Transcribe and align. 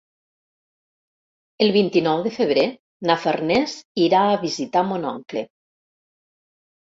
El 1.65 1.73
vint-i-nou 1.75 2.23
de 2.27 2.31
febrer 2.37 2.63
na 3.09 3.17
Farners 3.25 3.75
irà 4.05 4.21
a 4.31 4.39
visitar 4.45 4.83
mon 4.93 5.05
oncle. 5.11 5.45